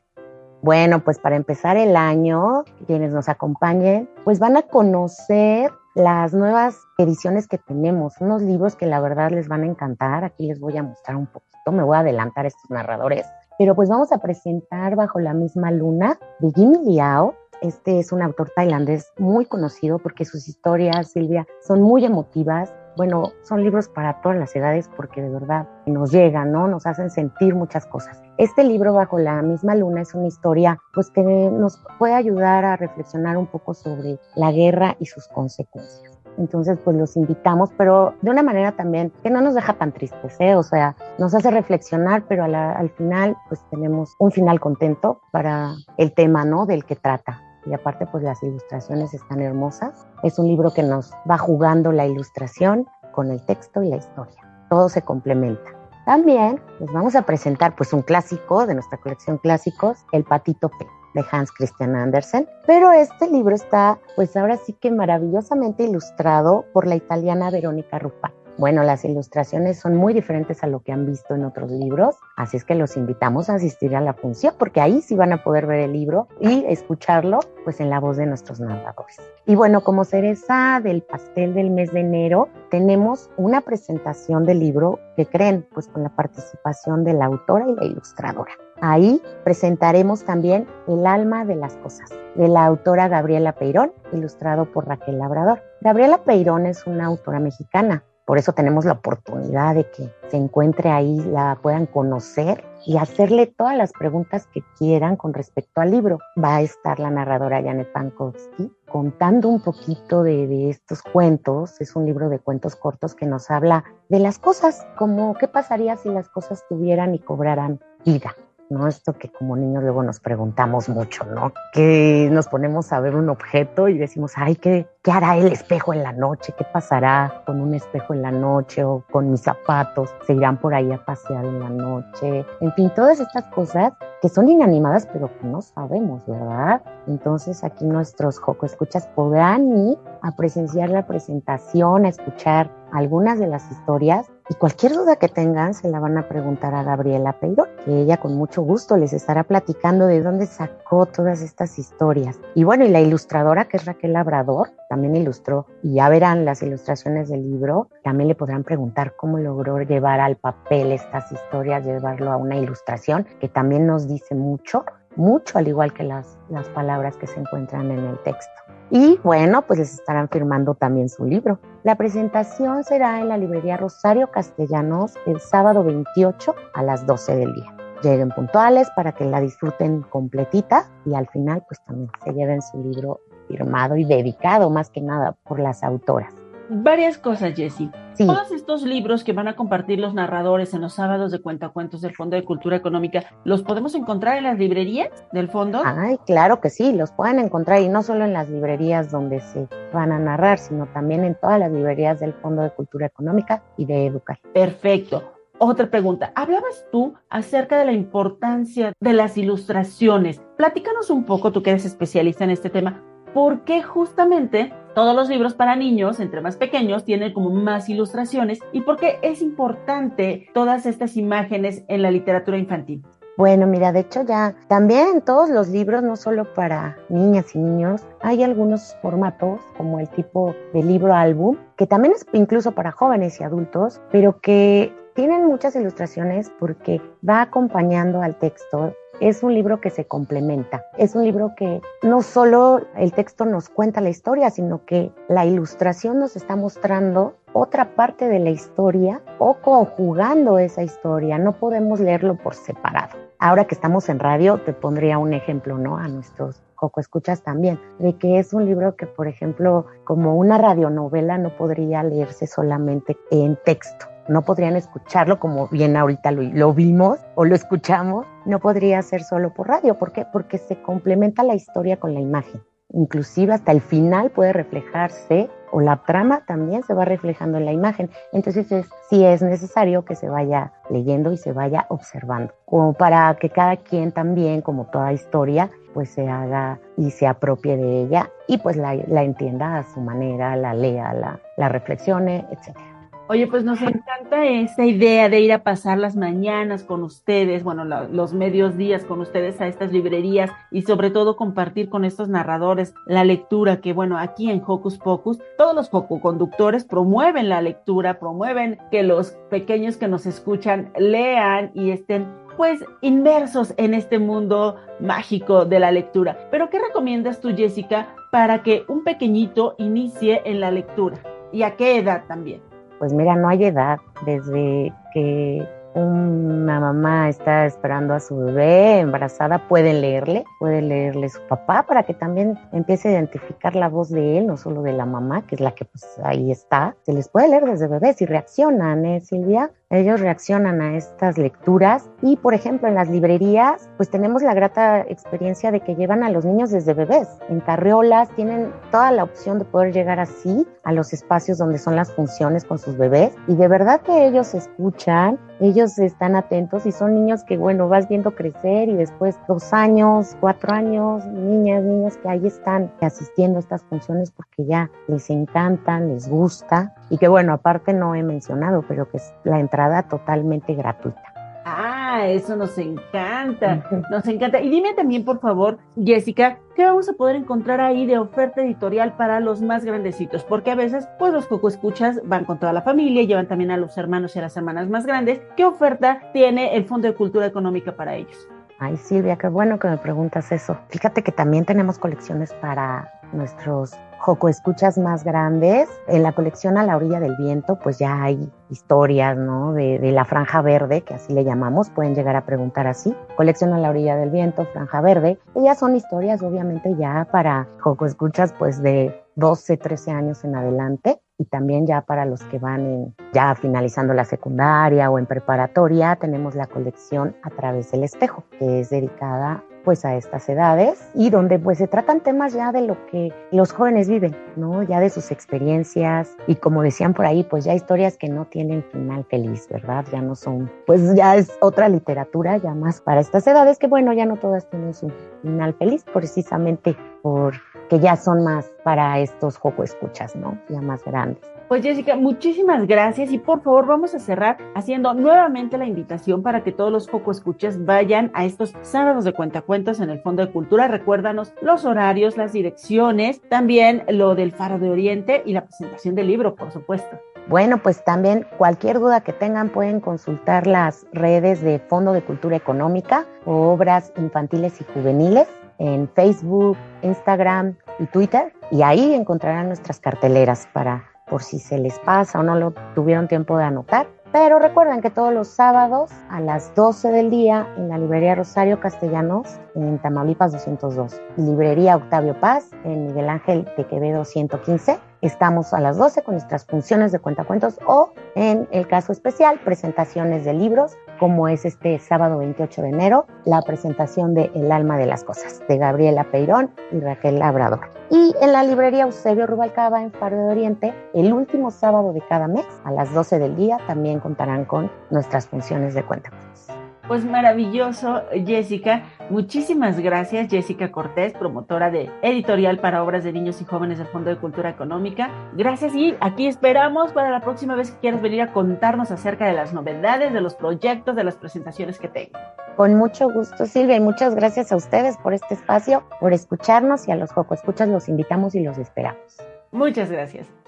[0.62, 6.78] Bueno, pues para empezar el año, quienes nos acompañen, pues van a conocer las nuevas
[6.98, 10.22] ediciones que tenemos, unos libros que la verdad les van a encantar.
[10.22, 13.26] Aquí les voy a mostrar un poquito, me voy a adelantar estos narradores
[13.58, 17.34] pero pues vamos a presentar Bajo la misma luna de Jimmy Liao.
[17.62, 22.74] Este es un autor tailandés muy conocido porque sus historias, Silvia, son muy emotivas.
[22.96, 26.68] Bueno, son libros para todas las edades porque de verdad nos llegan, ¿no?
[26.68, 28.22] Nos hacen sentir muchas cosas.
[28.38, 32.76] Este libro Bajo la misma luna es una historia pues que nos puede ayudar a
[32.76, 36.13] reflexionar un poco sobre la guerra y sus consecuencias.
[36.38, 40.36] Entonces, pues los invitamos, pero de una manera también que no nos deja tan tristes,
[40.40, 40.54] ¿eh?
[40.54, 46.12] O sea, nos hace reflexionar, pero al final, pues tenemos un final contento para el
[46.12, 46.66] tema, ¿no?
[46.66, 47.40] Del que trata.
[47.66, 50.06] Y aparte, pues las ilustraciones están hermosas.
[50.22, 54.40] Es un libro que nos va jugando la ilustración con el texto y la historia.
[54.68, 55.70] Todo se complementa.
[56.04, 60.86] También les vamos a presentar pues un clásico de nuestra colección clásicos, El Patito P
[61.14, 66.86] de Hans Christian Andersen, pero este libro está pues ahora sí que maravillosamente ilustrado por
[66.86, 68.32] la italiana Verónica Rupa.
[68.56, 72.56] Bueno, las ilustraciones son muy diferentes a lo que han visto en otros libros, así
[72.56, 75.66] es que los invitamos a asistir a la función porque ahí sí van a poder
[75.66, 79.20] ver el libro y escucharlo pues en la voz de nuestros narradores.
[79.46, 85.00] Y bueno, como cereza del pastel del mes de enero, tenemos una presentación del libro
[85.16, 88.52] que creen pues con la participación de la autora y la ilustradora.
[88.80, 94.86] Ahí presentaremos también El alma de las cosas, de la autora Gabriela Peirón, ilustrado por
[94.86, 95.62] Raquel Labrador.
[95.80, 100.90] Gabriela Peirón es una autora mexicana, por eso tenemos la oportunidad de que se encuentre
[100.90, 106.18] ahí, la puedan conocer y hacerle todas las preguntas que quieran con respecto al libro.
[106.42, 111.78] Va a estar la narradora Janet Pankowski contando un poquito de, de, estos cuentos.
[111.82, 115.96] Es un libro de cuentos cortos que nos habla de las cosas, como qué pasaría
[115.96, 118.34] si las cosas tuvieran y cobraran vida.
[118.70, 118.86] ¿No?
[118.88, 121.52] Esto que como niños luego nos preguntamos mucho, ¿no?
[121.72, 125.92] Que nos ponemos a ver un objeto y decimos, ay, ¿qué, ¿qué hará el espejo
[125.92, 126.54] en la noche?
[126.56, 130.14] ¿Qué pasará con un espejo en la noche o con mis zapatos?
[130.26, 132.44] ¿Se irán por ahí a pasear en la noche?
[132.60, 133.92] En fin, todas estas cosas
[134.22, 136.82] que son inanimadas pero que no sabemos, ¿verdad?
[137.06, 143.46] Entonces aquí nuestros Joco Escuchas podrán ir a presenciar la presentación, a escuchar algunas de
[143.46, 147.66] las historias y cualquier duda que tengan se la van a preguntar a Gabriela Peiro,
[147.84, 152.38] que ella con mucho gusto les estará platicando de dónde sacó todas estas historias.
[152.54, 156.62] Y bueno, y la ilustradora que es Raquel Labrador también ilustró y ya verán las
[156.62, 162.30] ilustraciones del libro, también le podrán preguntar cómo logró llevar al papel estas historias, llevarlo
[162.30, 164.84] a una ilustración que también nos dice mucho,
[165.16, 168.63] mucho al igual que las, las palabras que se encuentran en el texto.
[168.90, 171.58] Y bueno, pues les estarán firmando también su libro.
[171.82, 177.54] La presentación será en la librería Rosario Castellanos el sábado 28 a las 12 del
[177.54, 177.74] día.
[178.02, 182.82] Lleguen puntuales para que la disfruten completita y al final pues también se lleven su
[182.82, 186.34] libro firmado y dedicado más que nada por las autoras.
[186.68, 187.90] Varias cosas, Jessie.
[188.16, 192.14] Todos estos libros que van a compartir los narradores en los sábados de cuentacuentos del
[192.14, 195.82] Fondo de Cultura Económica, ¿los podemos encontrar en las librerías del fondo?
[195.84, 199.68] Ay, claro que sí, los pueden encontrar y no solo en las librerías donde se
[199.92, 203.84] van a narrar, sino también en todas las librerías del Fondo de Cultura Económica y
[203.84, 204.38] de Educar.
[204.52, 205.34] Perfecto.
[205.58, 206.32] Otra pregunta.
[206.34, 210.40] Hablabas tú acerca de la importancia de las ilustraciones.
[210.56, 213.02] Platícanos un poco, tú que eres especialista en este tema,
[213.34, 218.60] ¿por qué justamente todos los libros para niños, entre más pequeños, tienen como más ilustraciones
[218.72, 223.04] y por qué es importante todas estas imágenes en la literatura infantil.
[223.36, 227.58] Bueno, mira, de hecho ya también en todos los libros, no solo para niñas y
[227.58, 232.92] niños, hay algunos formatos como el tipo de libro álbum, que también es incluso para
[232.92, 239.54] jóvenes y adultos, pero que tienen muchas ilustraciones porque va acompañando al texto es un
[239.54, 240.86] libro que se complementa.
[240.98, 245.46] Es un libro que no solo el texto nos cuenta la historia, sino que la
[245.46, 251.38] ilustración nos está mostrando otra parte de la historia o conjugando esa historia.
[251.38, 253.16] No podemos leerlo por separado.
[253.38, 255.96] Ahora que estamos en radio, te pondría un ejemplo, ¿no?
[255.96, 260.58] A nuestros Coco Escuchas también, de que es un libro que, por ejemplo, como una
[260.58, 267.18] radionovela no podría leerse solamente en texto no podrían escucharlo como bien ahorita lo, vimos
[267.34, 269.98] o lo escuchamos, no podría ser solo por radio.
[269.98, 270.26] ¿Por qué?
[270.32, 272.62] Porque se complementa la historia con la imagen.
[272.92, 277.72] Inclusive hasta el final puede reflejarse o la trama también se va reflejando en la
[277.72, 278.08] imagen.
[278.32, 283.34] Entonces es, sí es necesario que se vaya leyendo y se vaya observando, como para
[283.34, 288.30] que cada quien también, como toda historia, pues se haga y se apropie de ella
[288.48, 292.94] y pues la, entienda a su manera, la lea, la, la reflexione, etcétera.
[293.26, 297.86] Oye, pues nos encanta esta idea de ir a pasar las mañanas con ustedes, bueno,
[297.86, 302.92] los medios días con ustedes a estas librerías y sobre todo compartir con estos narradores
[303.06, 308.78] la lectura que, bueno, aquí en Hocus Pocus, todos los conductores promueven la lectura, promueven
[308.90, 312.26] que los pequeños que nos escuchan lean y estén
[312.56, 316.48] pues inmersos en este mundo mágico de la lectura.
[316.50, 321.18] Pero ¿qué recomiendas tú, Jessica, para que un pequeñito inicie en la lectura?
[321.52, 322.60] ¿Y a qué edad también?
[322.98, 329.68] Pues mira, no hay edad, desde que una mamá está esperando a su bebé embarazada,
[329.68, 334.38] pueden leerle, puede leerle su papá para que también empiece a identificar la voz de
[334.38, 336.96] él, no solo de la mamá, que es la que pues ahí está.
[337.02, 339.70] Se les puede leer desde bebés y reaccionan, ¿eh, Silvia?
[339.90, 345.00] Ellos reaccionan a estas lecturas y, por ejemplo, en las librerías, pues tenemos la grata
[345.02, 347.28] experiencia de que llevan a los niños desde bebés.
[347.50, 351.96] En carriolas tienen toda la opción de poder llegar así a los espacios donde son
[351.96, 356.92] las funciones con sus bebés y de verdad que ellos escuchan, ellos están atentos y
[356.92, 362.16] son niños que, bueno, vas viendo crecer y después dos años, cuatro años, niñas, niños
[362.18, 367.28] que ahí están asistiendo a estas funciones porque ya les encantan, les gusta y que,
[367.28, 369.73] bueno, aparte no he mencionado, pero que es la entrada
[370.08, 371.34] totalmente gratuita.
[371.66, 374.60] Ah, eso nos encanta, nos encanta.
[374.60, 379.16] Y dime también, por favor, Jessica, ¿qué vamos a poder encontrar ahí de oferta editorial
[379.16, 380.44] para los más grandecitos?
[380.44, 383.78] Porque a veces, pues los coco escuchas van con toda la familia, llevan también a
[383.78, 385.40] los hermanos y a las hermanas más grandes.
[385.56, 388.48] ¿Qué oferta tiene el Fondo de Cultura Económica para ellos?
[388.78, 390.76] Ay, Silvia, qué bueno que me preguntas eso.
[390.88, 393.92] Fíjate que también tenemos colecciones para nuestros
[394.24, 395.86] Joco Escuchas más grandes.
[396.08, 399.74] En la colección A la orilla del viento, pues ya hay historias, ¿no?
[399.74, 403.14] De, de, la franja verde, que así le llamamos, pueden llegar a preguntar así.
[403.36, 405.38] Colección a la orilla del viento, franja verde.
[405.54, 411.20] Ellas son historias, obviamente, ya para Joco Escuchas, pues de 12, 13 años en adelante
[411.38, 416.16] y también ya para los que van en, ya finalizando la secundaria o en preparatoria,
[416.16, 421.28] tenemos la colección A través del espejo, que es dedicada pues a estas edades y
[421.28, 424.82] donde pues se tratan temas ya de lo que los jóvenes viven, ¿no?
[424.82, 428.82] Ya de sus experiencias y como decían por ahí, pues ya historias que no tienen
[428.84, 430.04] final feliz, ¿verdad?
[430.10, 434.12] Ya no son, pues ya es otra literatura ya más para estas edades que bueno,
[434.14, 435.12] ya no todas tienen su
[435.42, 440.58] final feliz precisamente porque ya son más para estos joco escuchas, ¿no?
[440.68, 441.42] Ya más grandes.
[441.68, 446.62] Pues Jessica, muchísimas gracias y por favor vamos a cerrar haciendo nuevamente la invitación para
[446.62, 450.52] que todos los Joco Escuchas vayan a estos sábados de cuentacuentos en el Fondo de
[450.52, 450.86] Cultura.
[450.86, 456.26] Recuérdanos los horarios, las direcciones, también lo del Faro de Oriente y la presentación del
[456.26, 457.18] libro, por supuesto.
[457.48, 462.56] Bueno, pues también cualquier duda que tengan pueden consultar las redes de Fondo de Cultura
[462.56, 465.48] Económica o Obras Infantiles y Juveniles
[465.78, 471.98] en Facebook, Instagram y Twitter y ahí encontrarán nuestras carteleras para por si se les
[472.00, 474.06] pasa o no lo tuvieron tiempo de anotar.
[474.34, 478.80] Pero recuerden que todos los sábados a las 12 del día en la librería Rosario
[478.80, 485.72] Castellanos en Tamaulipas 202 y librería Octavio Paz en Miguel Ángel de Quevedo 115 estamos
[485.72, 490.52] a las 12 con nuestras funciones de cuentacuentos o en el caso especial presentaciones de
[490.52, 495.22] libros como es este sábado 28 de enero la presentación de El alma de las
[495.22, 497.88] cosas de Gabriela Peirón y Raquel Labrador.
[498.14, 502.46] Y en la librería Eusebio Rubalcaba en Faro de Oriente, el último sábado de cada
[502.46, 506.68] mes, a las 12 del día, también contarán con nuestras funciones de cuentacuentos.
[507.06, 509.02] Pues maravilloso, Jessica.
[509.28, 514.30] Muchísimas gracias, Jessica Cortés, promotora de editorial para obras de niños y jóvenes del Fondo
[514.30, 515.30] de Cultura Económica.
[515.52, 519.52] Gracias y aquí esperamos para la próxima vez que quieras venir a contarnos acerca de
[519.52, 522.38] las novedades, de los proyectos, de las presentaciones que tengo.
[522.76, 527.12] Con mucho gusto, Silvia, y muchas gracias a ustedes por este espacio, por escucharnos y
[527.12, 529.36] a los Joco Escuchas los invitamos y los esperamos.
[529.70, 530.63] Muchas gracias.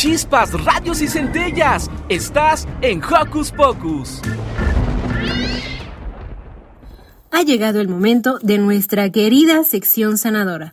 [0.00, 1.90] Chispas, radios y centellas.
[2.08, 4.22] Estás en Hocus Pocus.
[7.30, 10.72] Ha llegado el momento de nuestra querida sección sanadora,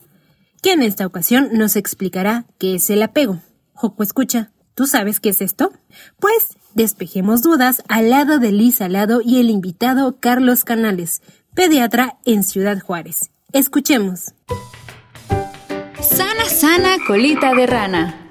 [0.62, 3.42] que en esta ocasión nos explicará qué es el apego.
[3.74, 5.72] Joco, escucha, ¿tú sabes qué es esto?
[6.18, 11.20] Pues despejemos dudas al lado de Liz Alado y el invitado Carlos Canales,
[11.52, 13.30] pediatra en Ciudad Juárez.
[13.52, 14.32] Escuchemos.
[16.00, 18.24] Sana, sana, colita de rana.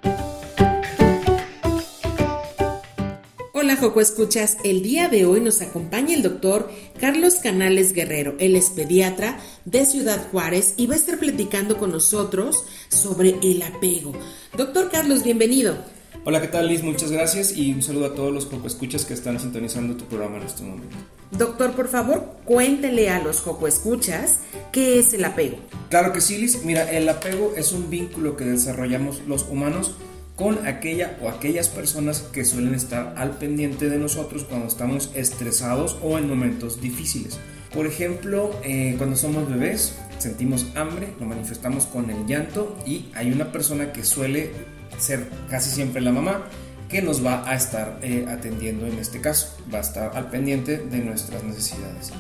[3.68, 8.56] Hola Joco Escuchas, el día de hoy nos acompaña el doctor Carlos Canales Guerrero, él
[8.56, 14.14] es pediatra de Ciudad Juárez y va a estar platicando con nosotros sobre el apego.
[14.56, 15.76] Doctor Carlos, bienvenido.
[16.24, 16.82] Hola, ¿qué tal Liz?
[16.82, 20.38] Muchas gracias y un saludo a todos los Joco Escuchas que están sintonizando tu programa
[20.38, 20.96] en este momento.
[21.32, 24.38] Doctor, por favor, cuéntele a los Joco Escuchas
[24.72, 25.58] qué es el apego.
[25.90, 26.64] Claro que sí, Liz.
[26.64, 29.92] Mira, el apego es un vínculo que desarrollamos los humanos
[30.38, 35.98] con aquella o aquellas personas que suelen estar al pendiente de nosotros cuando estamos estresados
[36.02, 37.40] o en momentos difíciles.
[37.74, 43.32] Por ejemplo, eh, cuando somos bebés, sentimos hambre, lo manifestamos con el llanto y hay
[43.32, 44.52] una persona que suele
[45.00, 46.46] ser casi siempre la mamá
[46.88, 50.78] que nos va a estar eh, atendiendo en este caso, va a estar al pendiente
[50.78, 52.14] de nuestras necesidades.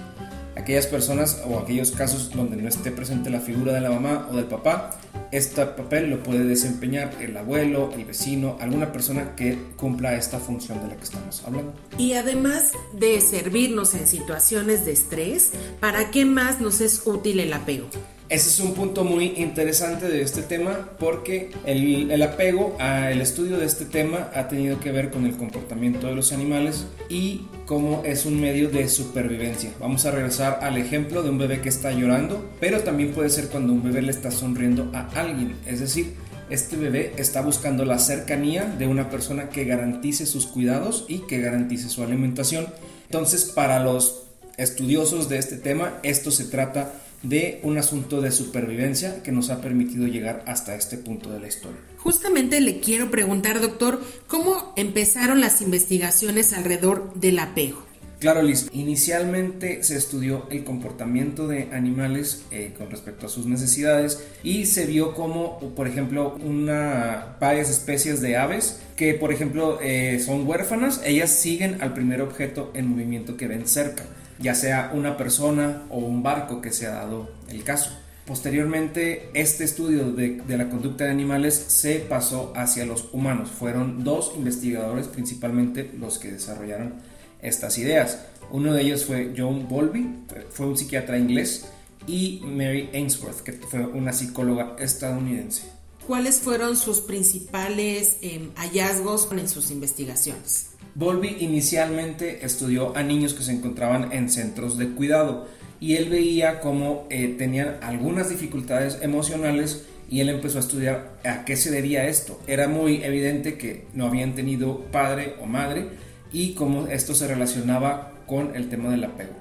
[0.57, 4.35] Aquellas personas o aquellos casos donde no esté presente la figura de la mamá o
[4.35, 4.97] del papá,
[5.31, 10.81] este papel lo puede desempeñar el abuelo, el vecino, alguna persona que cumpla esta función
[10.81, 11.73] de la que estamos hablando.
[11.99, 17.53] Y además de servirnos en situaciones de estrés, ¿para qué más nos es útil el
[17.53, 17.87] apego?
[18.29, 23.57] Ese es un punto muy interesante de este tema porque el, el, apego, el estudio
[23.57, 28.03] de este tema ha tenido que ver con el comportamiento de los animales y cómo
[28.03, 29.71] es un medio de supervivencia.
[29.79, 33.47] Vamos a regresar al ejemplo de un bebé que está llorando, pero también puede ser
[33.47, 36.15] cuando un bebé le está sonriendo a alguien, es decir,
[36.49, 41.39] este bebé está buscando la cercanía de una persona que garantice sus cuidados y que
[41.39, 42.67] garantice su alimentación.
[43.05, 44.23] Entonces, para los
[44.57, 46.91] estudiosos de este tema, esto se trata
[47.23, 51.47] de un asunto de supervivencia que nos ha permitido llegar hasta este punto de la
[51.47, 51.79] historia.
[51.97, 57.87] Justamente le quiero preguntar, doctor, ¿cómo empezaron las investigaciones alrededor del apego?
[58.19, 58.67] Claro, Liz.
[58.71, 64.87] Inicialmente se estudió el comportamiento de animales eh, con respecto a sus necesidades y se
[64.87, 70.99] vio como, por ejemplo, una, varias especies de aves que, por ejemplo, eh, son huérfanas,
[71.05, 74.03] ellas siguen al primer objeto en movimiento que ven cerca
[74.39, 77.91] ya sea una persona o un barco que se ha dado el caso.
[78.25, 83.49] Posteriormente, este estudio de, la conducta de animales se pasó hacia los humanos.
[83.49, 86.95] Fueron dos investigadores principalmente los que desarrollaron
[87.41, 88.19] estas ideas.
[88.51, 91.67] Uno de ellos fue John Bowlby, fue un psiquiatra inglés,
[92.05, 95.63] y Mary Ainsworth, que fue una psicóloga estadounidense.
[96.05, 100.69] ¿Cuáles fueron sus principales eh, hallazgos en sus investigaciones?
[100.97, 105.47] Bowlby inicialmente estudió a niños que se encontraban en centros de cuidado
[105.79, 111.45] y él veía cómo eh, tenían algunas dificultades emocionales y él empezó a estudiar a
[111.45, 112.41] qué se debía esto.
[112.47, 115.85] Era muy evidente que no habían tenido padre o madre
[116.33, 119.33] y cómo esto se relacionaba con el tema del apego.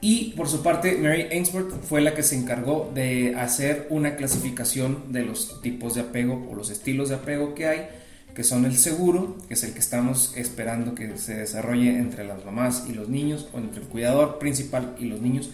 [0.00, 5.12] Y por su parte, Mary Ainsworth fue la que se encargó de hacer una clasificación
[5.12, 7.86] de los tipos de apego o los estilos de apego que hay
[8.34, 12.44] que son el seguro, que es el que estamos esperando que se desarrolle entre las
[12.44, 15.50] mamás y los niños, o entre el cuidador principal y los niños.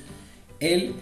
[0.61, 0.95] El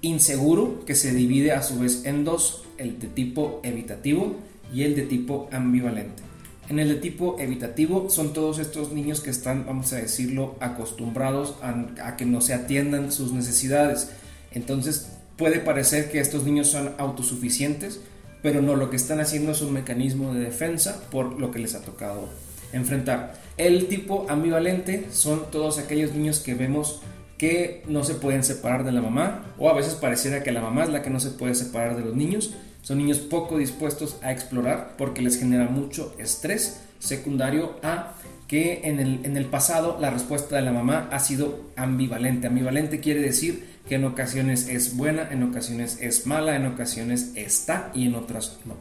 [0.00, 4.36] inseguro, que se divide a su vez en dos, el de tipo evitativo
[4.72, 6.22] y el de tipo ambivalente.
[6.68, 11.56] En el de tipo evitativo son todos estos niños que están, vamos a decirlo, acostumbrados
[11.62, 14.10] a, que no se atiendan sus necesidades.
[14.52, 18.00] Entonces puede parecer que estos niños son autosuficientes,
[18.44, 21.74] pero no, lo que están haciendo es un mecanismo de defensa por lo que les
[21.74, 22.28] ha tocado
[22.74, 23.40] enfrentar.
[23.56, 27.00] El tipo ambivalente son todos aquellos niños que vemos
[27.38, 30.84] que no se pueden separar de la mamá o a veces pareciera que la mamá
[30.84, 32.52] es la que no se puede separar de los niños.
[32.82, 38.12] Son niños poco dispuestos a explorar porque les genera mucho estrés secundario a
[38.46, 42.48] que en el, en el pasado la respuesta de la mamá ha sido ambivalente.
[42.48, 47.90] Ambivalente quiere decir que en ocasiones es buena, en ocasiones es mala, en ocasiones está
[47.94, 48.74] y en otras no.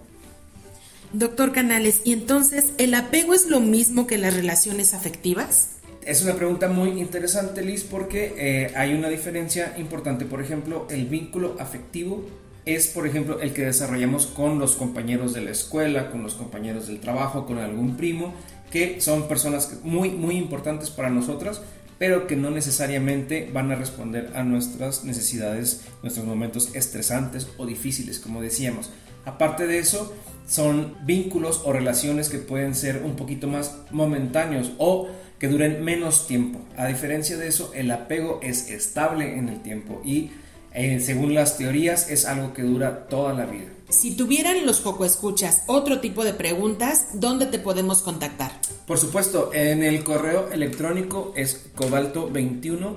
[1.14, 5.70] Doctor Canales, ¿y entonces el apego es lo mismo que las relaciones afectivas?
[6.06, 10.26] Es una pregunta muy interesante, Liz, porque eh, hay una diferencia importante.
[10.26, 12.26] Por ejemplo, el vínculo afectivo
[12.66, 16.88] es, por ejemplo, el que desarrollamos con los compañeros de la escuela, con los compañeros
[16.88, 18.34] del trabajo, con algún primo,
[18.72, 21.62] que son personas muy, muy importantes para nosotros,
[21.99, 28.19] pero que no necesariamente van a responder a nuestras necesidades, nuestros momentos estresantes o difíciles,
[28.19, 28.91] como decíamos.
[29.25, 30.13] Aparte de eso,
[30.47, 36.27] son vínculos o relaciones que pueden ser un poquito más momentáneos o que duren menos
[36.27, 36.59] tiempo.
[36.77, 40.31] A diferencia de eso, el apego es estable en el tiempo y
[40.73, 43.72] eh, según las teorías es algo que dura toda la vida.
[43.93, 48.51] Si tuvieran los poco escuchas otro tipo de preguntas, ¿dónde te podemos contactar?
[48.87, 52.95] Por supuesto, en el correo electrónico es cobalto21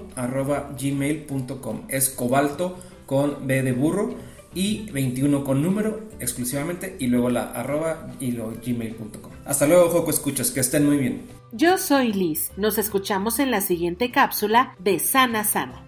[0.81, 1.83] gmail.com.
[1.89, 4.15] Es cobalto con B de burro
[4.55, 9.33] y 21 con número exclusivamente y luego la arroba y lo gmail.com.
[9.45, 11.27] Hasta luego, Joco Escuchas, que estén muy bien.
[11.53, 12.53] Yo soy Liz.
[12.57, 15.86] Nos escuchamos en la siguiente cápsula de Sana Sana.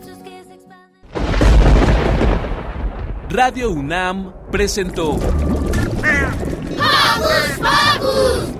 [3.29, 5.17] Radio UNAM presentó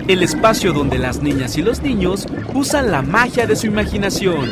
[0.08, 4.50] el espacio donde las niñas y los niños usan la magia de su imaginación.